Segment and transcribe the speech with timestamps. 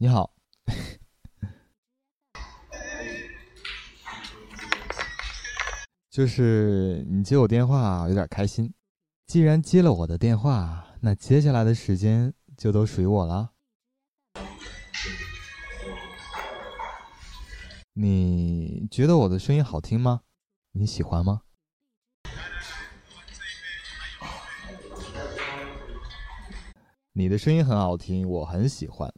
[0.00, 0.32] 你好，
[6.08, 8.72] 就是你接我电话有点开心。
[9.26, 13.50] 既然接了我的电话，那接下来的时间就都属于我了。
[17.94, 20.20] 你觉得我的声音好听吗？
[20.70, 21.42] 你喜欢吗？
[27.14, 29.12] 你的声音很好听，我很喜欢。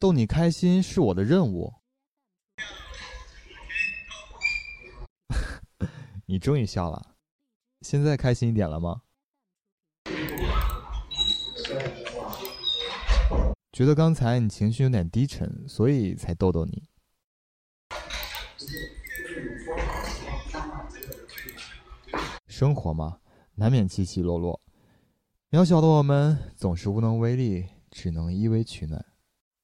[0.00, 1.74] 逗你开心是我的任务。
[6.26, 7.16] 你终于笑了，
[7.80, 9.02] 现在开心一点了吗？
[13.72, 16.88] 觉得刚才你情绪有点低沉，所以才逗逗你。
[22.46, 23.18] 生活嘛，
[23.54, 24.60] 难免起起落落，
[25.50, 29.04] 渺小的我们总是无能为力，只能依偎取暖。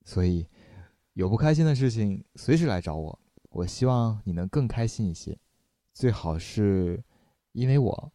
[0.05, 0.47] 所以，
[1.15, 3.19] 有不开心的事情，随时来找我。
[3.51, 5.39] 我希望你能更开心一些，
[5.93, 7.03] 最好是
[7.53, 8.13] 因为我。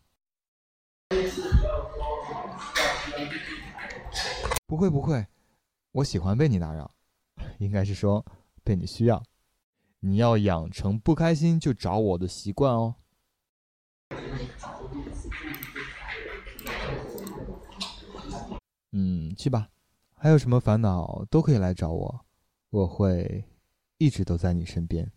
[4.68, 5.26] 不会不会，
[5.92, 6.92] 我喜欢被你打扰，
[7.58, 8.24] 应该是说
[8.64, 9.24] 被你需要。
[10.02, 12.96] 你要养成不开心就找我的习惯哦。
[18.92, 19.70] 嗯，去吧。
[20.22, 22.26] 还有什么烦恼都可以来找我，
[22.72, 23.46] 我会
[24.00, 25.10] 一直都在你身边。